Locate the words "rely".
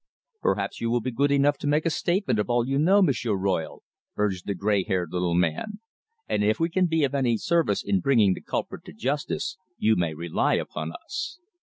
10.15-10.55